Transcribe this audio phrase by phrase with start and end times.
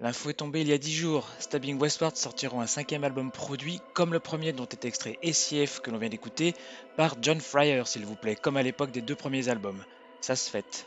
[0.00, 1.28] L'info est tombée il y a 10 jours.
[1.38, 5.90] Stabbing Westward sortiront un cinquième album produit, comme le premier dont est extrait SCF que
[5.90, 6.54] l'on vient d'écouter,
[6.96, 9.82] par John Fryer, s'il vous plaît, comme à l'époque des deux premiers albums.
[10.20, 10.86] Ça se fête.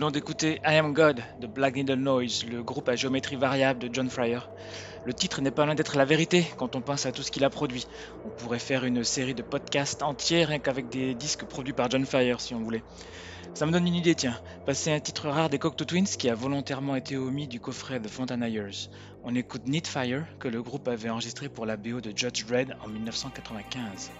[0.00, 3.94] Venons d'écouter I Am God de Black Needle Noise, le groupe à géométrie variable de
[3.94, 4.38] John Fryer.
[5.04, 7.44] Le titre n'est pas loin d'être la vérité quand on pense à tout ce qu'il
[7.44, 7.86] a produit.
[8.24, 12.06] On pourrait faire une série de podcasts entiers rien qu'avec des disques produits par John
[12.06, 12.82] Fryer si on voulait.
[13.52, 14.40] Ça me donne une idée, tiens.
[14.64, 18.08] Passer un titre rare des Cocteau Twins qui a volontairement été omis du coffret The
[18.08, 18.88] Fontanaires.
[19.22, 22.74] On écoute Need Fire que le groupe avait enregistré pour la BO de Judge Dredd
[22.82, 24.10] en 1995.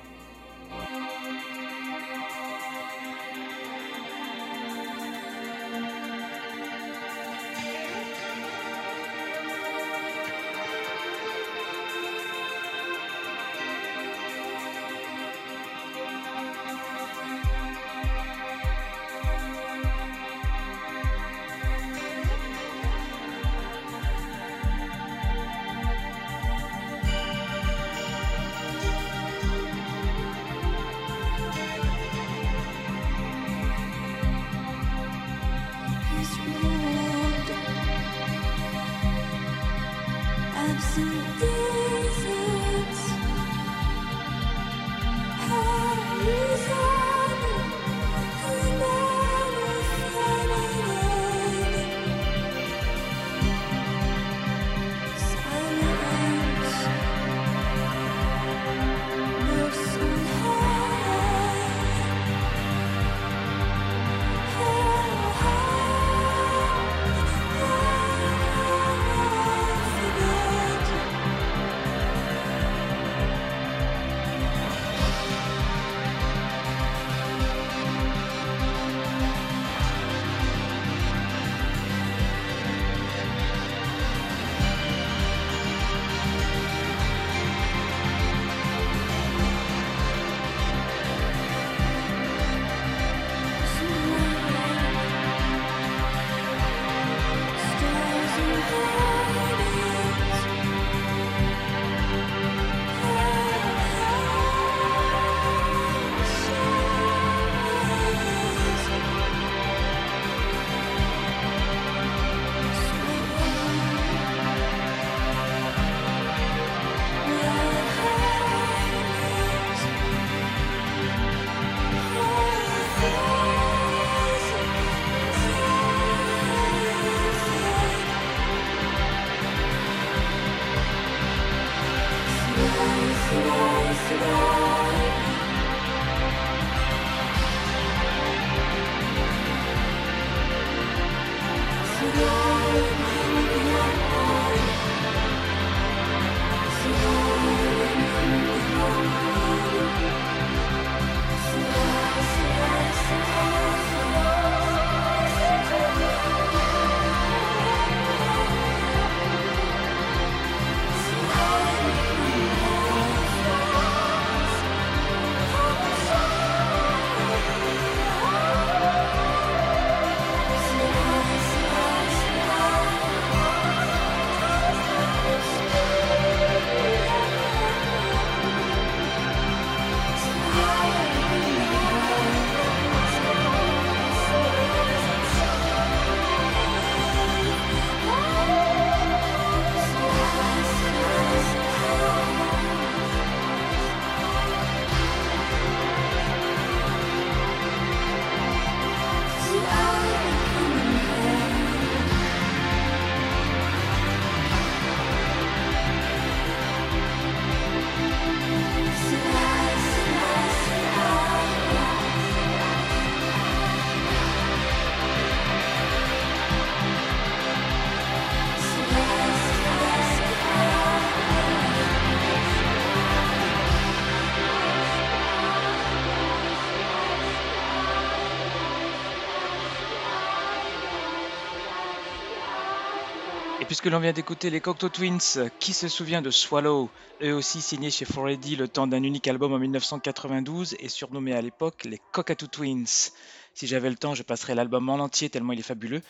[233.80, 236.90] Puisque l'on vient d'écouter les Cocteau Twins, qui se souvient de Swallow,
[237.22, 241.40] eux aussi signés chez 4AD le temps d'un unique album en 1992 et surnommés à
[241.40, 243.10] l'époque les Cockatoo Twins.
[243.54, 246.02] Si j'avais le temps, je passerais l'album en entier tellement il est fabuleux,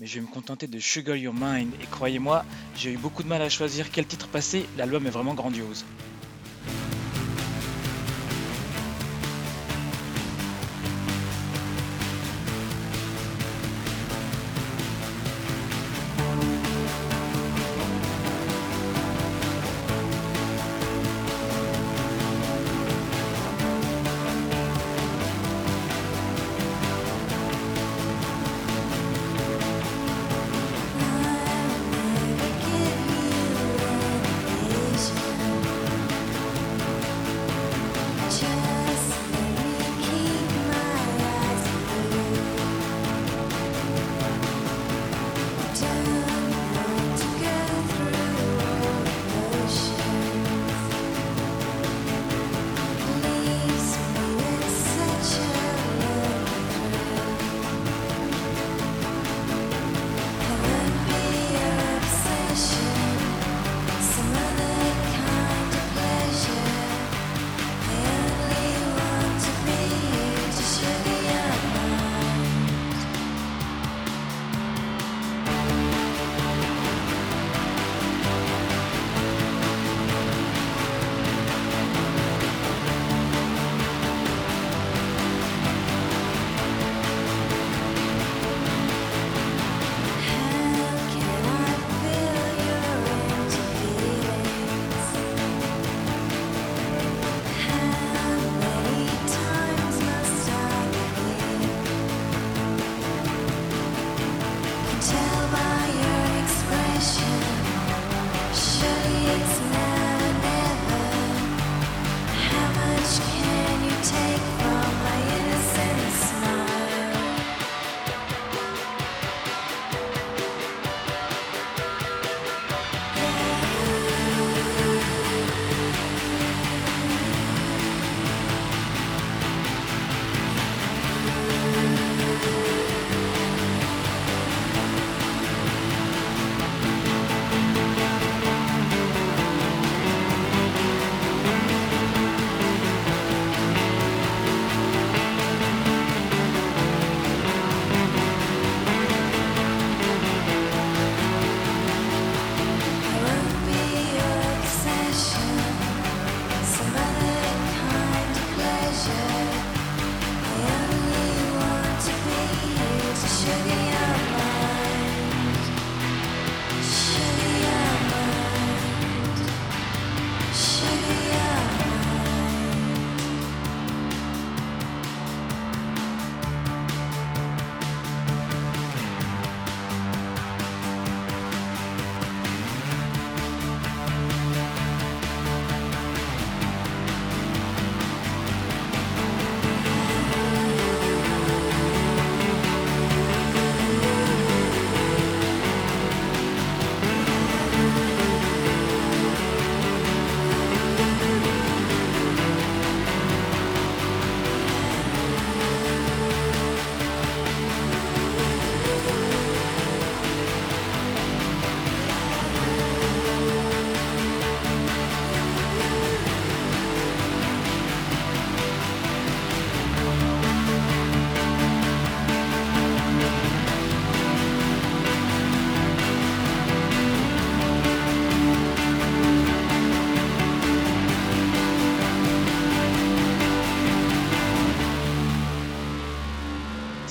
[0.00, 1.74] mais je vais me contenter de Sugar Your Mind.
[1.82, 2.46] Et croyez-moi,
[2.78, 5.84] j'ai eu beaucoup de mal à choisir quel titre passer, l'album est vraiment grandiose.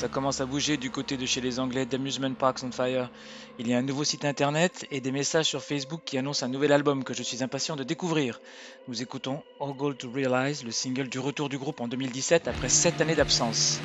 [0.07, 3.09] Ça commence à bouger du côté de chez les Anglais d'Amusement Parks on Fire.
[3.59, 6.49] Il y a un nouveau site internet et des messages sur Facebook qui annoncent un
[6.49, 8.39] nouvel album que je suis impatient de découvrir.
[8.87, 12.69] Nous écoutons All Gold to Realize, le single du retour du groupe en 2017 après
[12.69, 13.81] 7 années d'absence.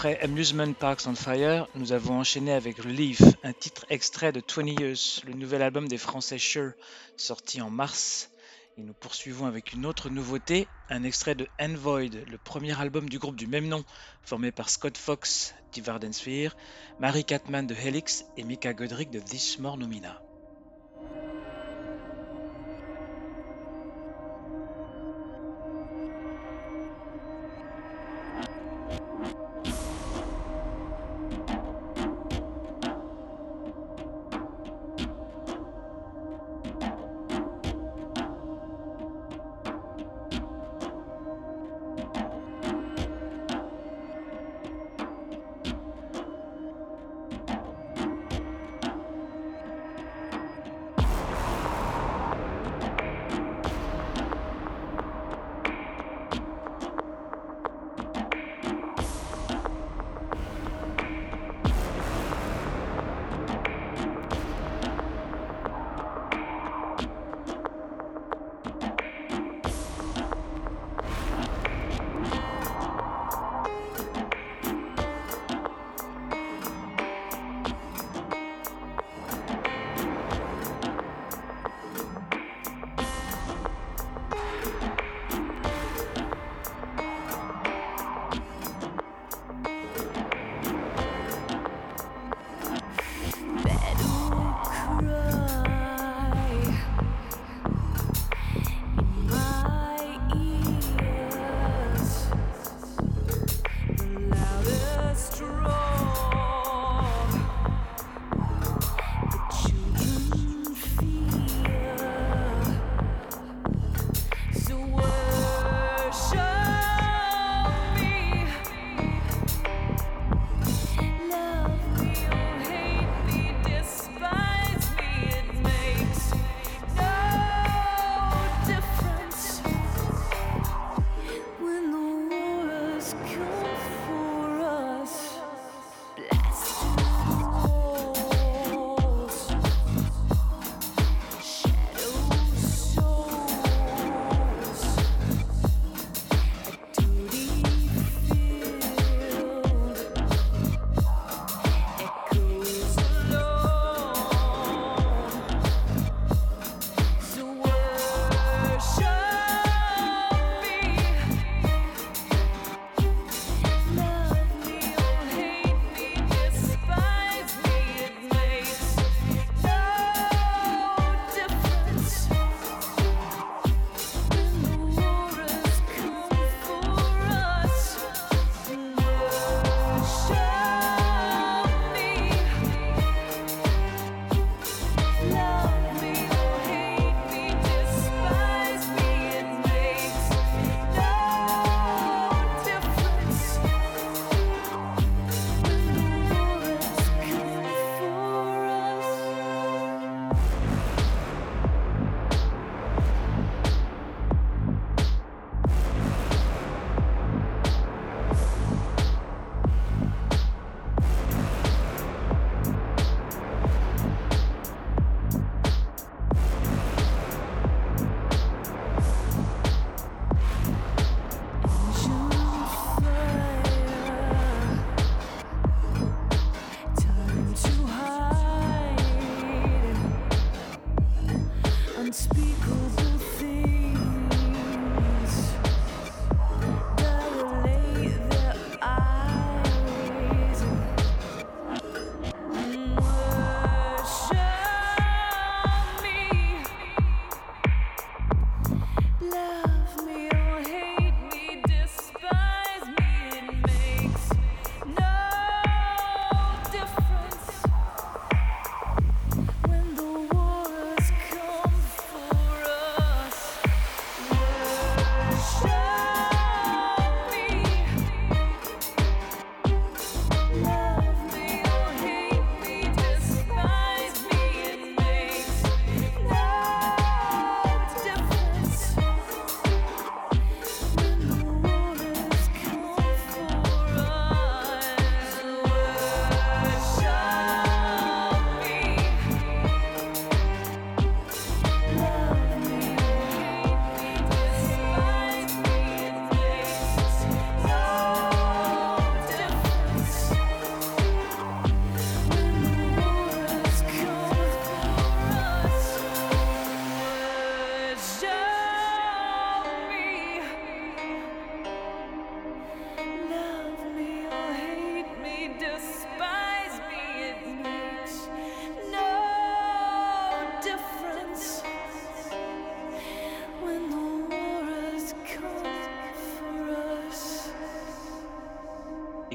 [0.00, 4.80] Après Amusement Parks on Fire, nous avons enchaîné avec Relief, un titre extrait de 20
[4.80, 6.72] Years, le nouvel album des Français Sure,
[7.18, 8.30] sorti en mars.
[8.78, 13.18] Et nous poursuivons avec une autre nouveauté, un extrait de Envoid, le premier album du
[13.18, 13.84] groupe du même nom,
[14.22, 16.56] formé par Scott Fox de Vardensphere,
[16.98, 20.22] Mary Catman de Helix et Mika Godric de This More Nomina.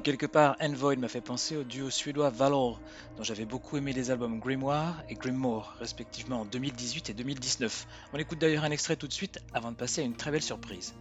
[0.06, 2.80] Quelque part, Envoy m'a fait penser au duo suédois Valor,
[3.18, 7.88] dont j'avais beaucoup aimé les albums Grimoire et Grimmore, respectivement en 2018 et 2019.
[8.14, 10.44] On écoute d'ailleurs un extrait tout de suite avant de passer à une très belle
[10.44, 10.94] surprise.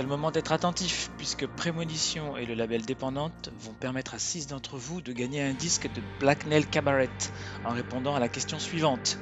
[0.00, 4.46] C'est le moment d'être attentif, puisque Prémonition et le label Dépendante vont permettre à 6
[4.46, 7.10] d'entre vous de gagner un disque de Black Nail Cabaret
[7.66, 9.18] en répondant à la question suivante.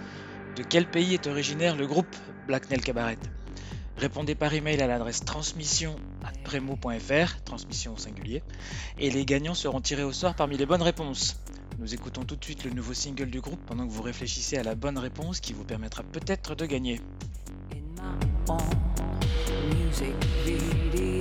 [0.55, 2.14] De quel pays est originaire le groupe
[2.47, 3.18] Black Nail Cabaret?
[3.97, 5.97] Répondez par email à l'adresse transmission
[7.45, 8.45] transmission au singulier,
[9.01, 11.41] et les gagnants seront tirés au sort parmi les bonnes réponses.
[11.81, 14.62] Nous écoutons tout de suite le nouveau single du groupe pendant que vous réfléchissez à
[14.62, 17.01] la bonne réponse qui vous permettra peut-être de gagner.
[19.74, 20.14] Music
[20.44, 21.17] video.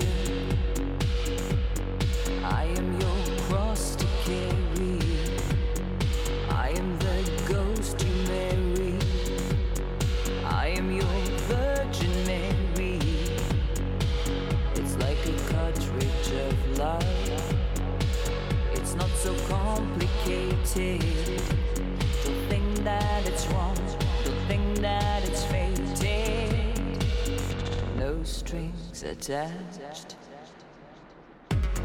[29.29, 30.15] attached.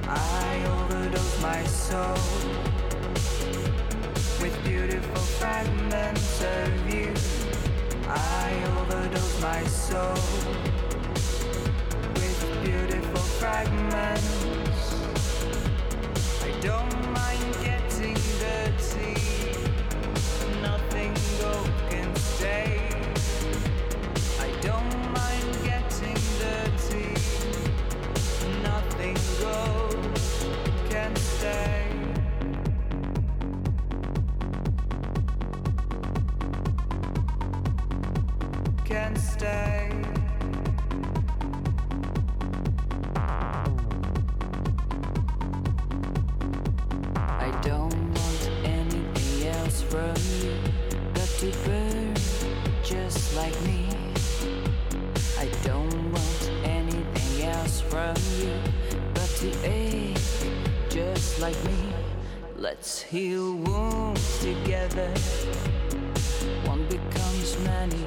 [0.06, 2.14] I overdose my soul
[4.40, 7.12] with beautiful fragments of you.
[8.08, 10.14] I overdose my soul
[12.14, 14.22] with beautiful fragments.
[16.44, 19.20] I don't mind getting dirty.
[20.60, 21.14] Nothing
[21.90, 22.71] can stay.
[63.12, 65.12] heal wounds together.
[66.64, 68.06] One becomes many,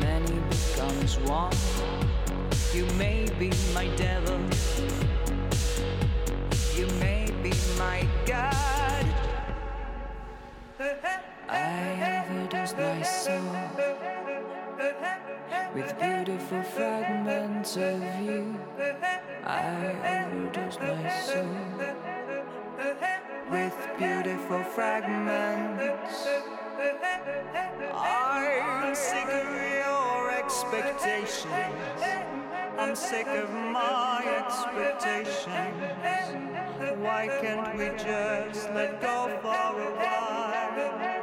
[0.00, 1.52] many becomes one.
[2.72, 4.40] You may be my devil,
[6.74, 9.06] you may be my God.
[11.50, 13.52] I overdose my soul
[15.74, 18.58] with beautiful fragments of you.
[19.44, 23.17] I overdose my soul
[23.50, 26.28] with beautiful fragments.
[27.94, 31.46] I'm sick of your expectations.
[32.78, 35.48] I'm sick of my expectations.
[37.00, 41.17] Why can't we just let go for a while?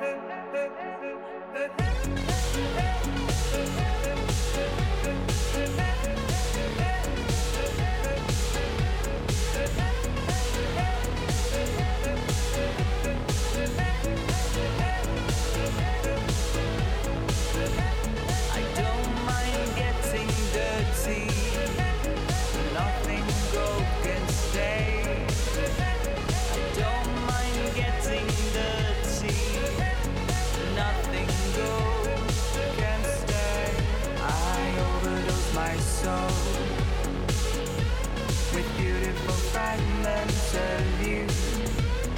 [40.56, 41.28] of you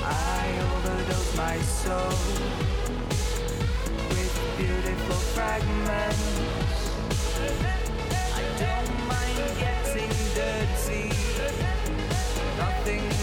[0.04, 2.20] I overdose my soul
[4.10, 6.38] With beautiful fragments
[8.36, 11.10] I don't mind getting dirty.
[12.58, 13.17] Nothing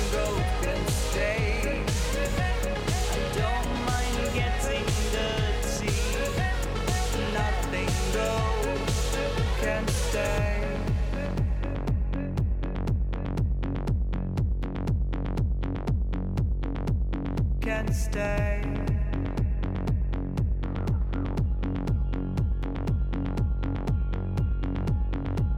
[17.65, 18.63] can stay.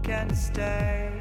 [0.05, 1.16] Can stay.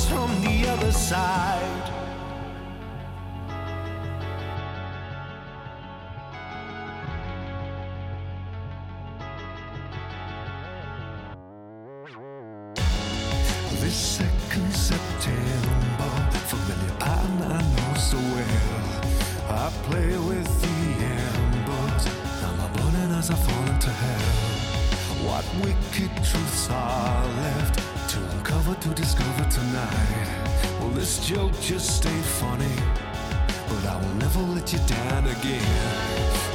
[0.00, 1.86] us from the other side.
[13.80, 16.12] This second September,
[16.48, 18.86] familiar and I know so well.
[19.48, 22.06] I play with the embers,
[22.44, 24.30] and I'm burning as I fall into hell.
[25.26, 27.89] What wicked truths are left?
[28.10, 30.26] To uncover to discover tonight?
[30.80, 32.74] Well, this joke just ain't funny,
[33.68, 35.62] but I will never let you down again.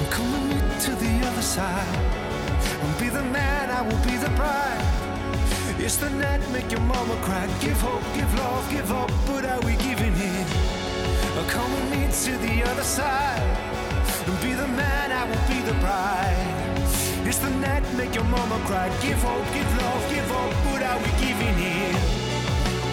[0.10, 1.96] Come with me to the other side.
[2.84, 4.84] And be the man, I will be the bride.
[5.80, 7.48] It's the night, make your mama cry.
[7.62, 10.46] Give hope, give love, give up, but are we giving in?
[11.48, 13.48] Come with me to the other side.
[14.28, 16.55] And be the man, I will be the bride.
[17.36, 18.88] It's the net, make your mama cry.
[19.02, 21.96] Give hope, give love, give up, What are we giving here?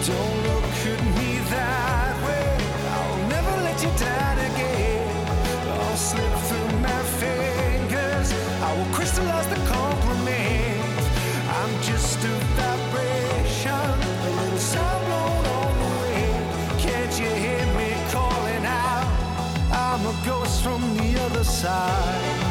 [0.03, 2.51] Don't look at me that way.
[2.91, 5.07] I'll never let you down again.
[5.79, 8.33] I'll slip through my fingers.
[8.67, 10.91] I will crystallize the compliment.
[11.59, 13.95] I'm just a vibration,
[14.27, 16.43] a little sound blown on the wind.
[16.83, 19.07] Can't you hear me calling out?
[19.71, 22.42] I'm a ghost from the other side.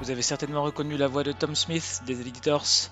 [0.00, 2.90] Vous avez certainement reconnu la voix de Tom Smith des Editors.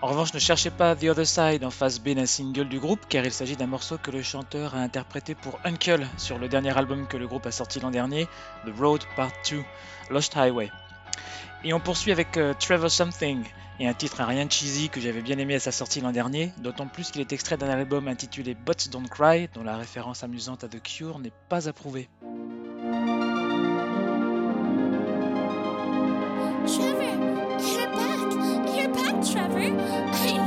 [0.00, 3.00] En revanche, ne cherchez pas The Other Side en face B d'un single du groupe,
[3.06, 6.76] car il s'agit d'un morceau que le chanteur a interprété pour Uncle sur le dernier
[6.78, 8.26] album que le groupe a sorti l'an dernier,
[8.64, 9.62] The Road Part 2,
[10.08, 10.70] Lost Highway.
[11.64, 13.44] Et on poursuit avec euh, Trevor Something,
[13.80, 16.52] et un titre à rien cheesy que j'avais bien aimé à sa sortie l'an dernier,
[16.62, 20.64] d'autant plus qu'il est extrait d'un album intitulé Bots Don't Cry, dont la référence amusante
[20.64, 22.08] à The Cure n'est pas approuvée.
[26.76, 27.02] Trevor,
[27.64, 28.76] you're back.
[28.76, 29.72] You're back, Trevor.
[30.12, 30.37] I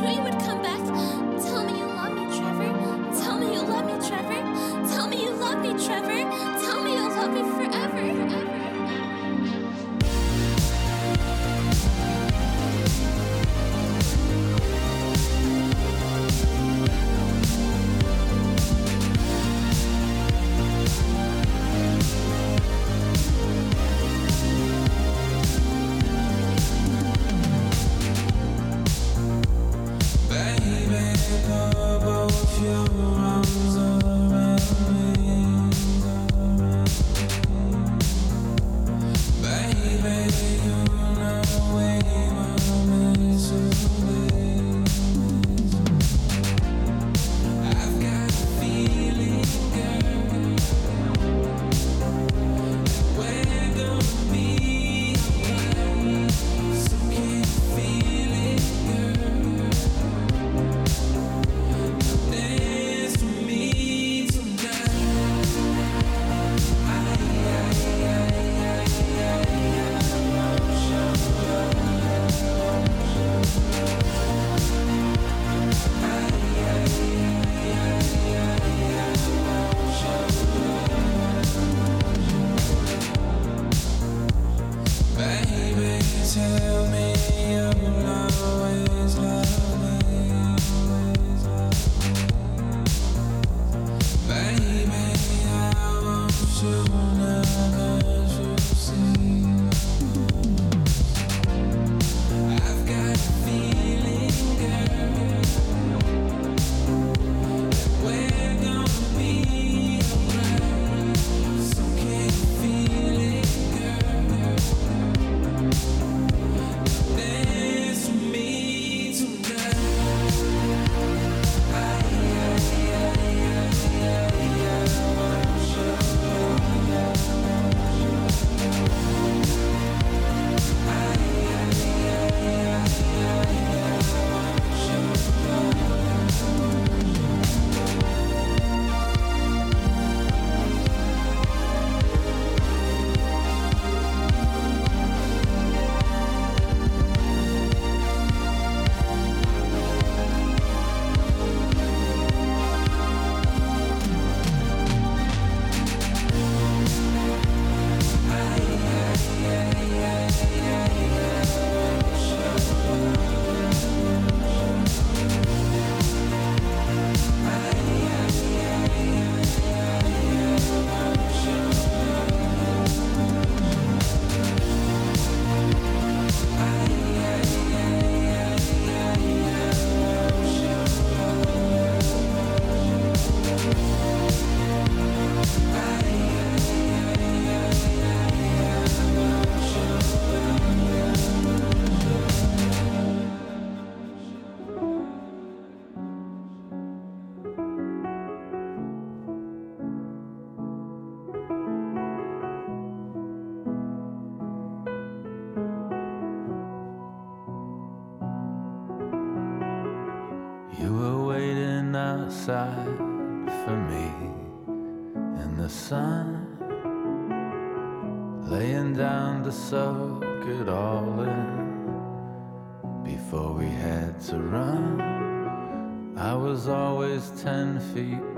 [227.93, 228.30] feet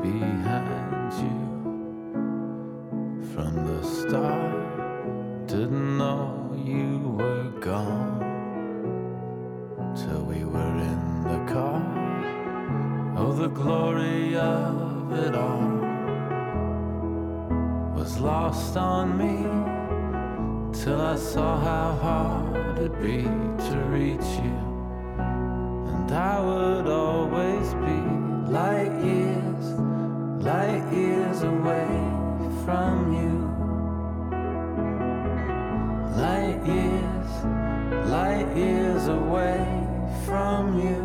[40.83, 41.01] you.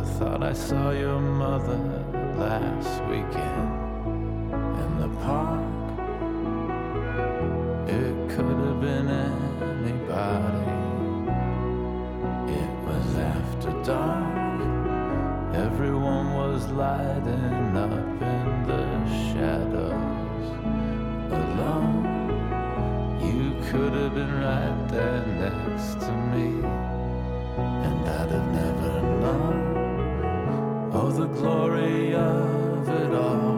[0.00, 1.78] I thought I saw your mother
[2.36, 3.72] last weekend
[4.82, 5.62] in the park.
[7.88, 10.72] It could have been anybody.
[12.60, 14.36] It was after dark.
[15.54, 17.92] Everyone was lighting up
[18.34, 18.84] in the
[19.28, 20.48] shadows
[21.32, 22.04] alone.
[23.20, 26.48] You could have been right there next to me,
[28.06, 28.92] I'd have never
[29.22, 30.90] known.
[30.92, 33.56] Oh, the glory of it all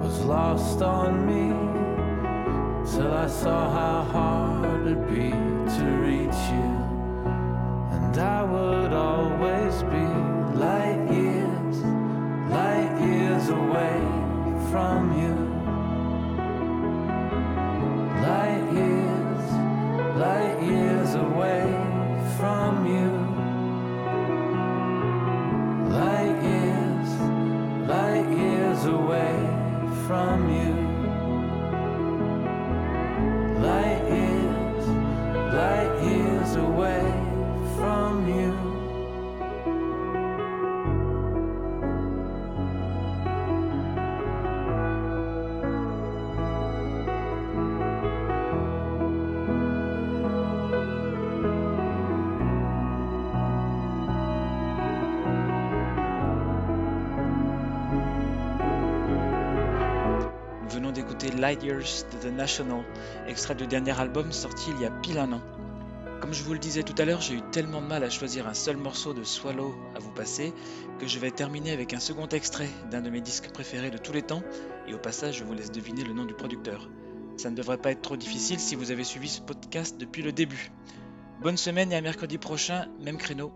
[0.00, 1.48] was lost on me
[2.90, 6.67] till I saw how hard it'd be to reach you.
[61.38, 62.82] Light Years de The National,
[63.26, 65.40] extrait du dernier album sorti il y a pile un an.
[66.20, 68.48] Comme je vous le disais tout à l'heure, j'ai eu tellement de mal à choisir
[68.48, 70.52] un seul morceau de Swallow à vous passer
[70.98, 74.12] que je vais terminer avec un second extrait d'un de mes disques préférés de tous
[74.12, 74.42] les temps,
[74.88, 76.90] et au passage je vous laisse deviner le nom du producteur.
[77.36, 80.32] Ça ne devrait pas être trop difficile si vous avez suivi ce podcast depuis le
[80.32, 80.72] début.
[81.40, 83.52] Bonne semaine et à mercredi prochain, même créneau.